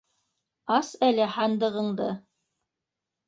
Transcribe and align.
Ас 0.77 0.87
әле 1.07 1.27
һандығыңды! 1.35 2.09